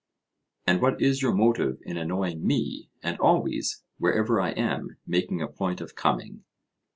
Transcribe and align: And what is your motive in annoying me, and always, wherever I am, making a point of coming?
And 0.65 0.81
what 0.81 0.99
is 0.99 1.21
your 1.21 1.31
motive 1.31 1.77
in 1.83 1.95
annoying 1.95 2.43
me, 2.43 2.89
and 3.03 3.19
always, 3.19 3.83
wherever 3.99 4.41
I 4.41 4.49
am, 4.49 4.97
making 5.05 5.43
a 5.43 5.47
point 5.47 5.79
of 5.79 5.93
coming? 5.93 6.43